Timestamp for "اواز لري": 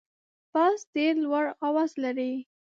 1.65-2.33